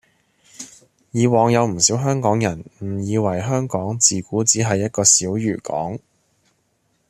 [1.11, 5.99] 以往有唔少香港人誤以為香港自古只係一個小漁港